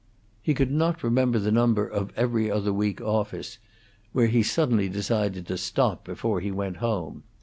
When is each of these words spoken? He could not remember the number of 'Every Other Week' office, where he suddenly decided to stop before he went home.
He 0.41 0.55
could 0.55 0.71
not 0.71 1.03
remember 1.03 1.37
the 1.37 1.51
number 1.51 1.85
of 1.87 2.09
'Every 2.15 2.49
Other 2.49 2.73
Week' 2.73 2.99
office, 3.01 3.59
where 4.13 4.25
he 4.25 4.41
suddenly 4.41 4.89
decided 4.89 5.45
to 5.45 5.59
stop 5.59 6.03
before 6.05 6.39
he 6.39 6.49
went 6.49 6.77
home. 6.77 7.21